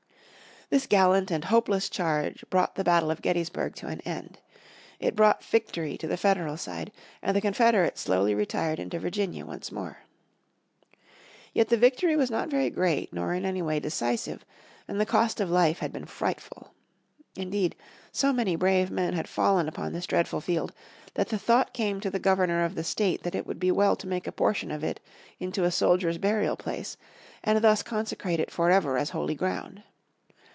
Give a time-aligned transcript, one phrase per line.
[0.73, 4.39] This gallant and hopeless charge brought the battle of Gettysburg to an end.
[5.01, 9.69] It brought victory to the Federal side, and the Confederates slowly retired into Virginia once
[9.69, 10.03] more.
[11.53, 14.45] Yet the victory was not very great nor in any way decisive,
[14.87, 16.73] and the cost of life had been frightful.
[17.35, 17.75] Indeed,
[18.13, 20.71] so many brave men had fallen upon this dreadful field
[21.15, 23.97] that the thought came to the Governor of the state that it would be well
[23.97, 25.01] to make a portion of it
[25.37, 26.95] into a soldiers' burial place
[27.43, 29.83] and thus consecrate it forever as holy ground.